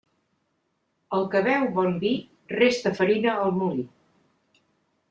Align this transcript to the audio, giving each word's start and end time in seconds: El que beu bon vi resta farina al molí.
El 1.17 1.27
que 1.35 1.41
beu 1.49 1.67
bon 1.77 2.01
vi 2.05 2.15
resta 2.61 2.95
farina 3.03 3.39
al 3.45 3.55
molí. 3.61 3.89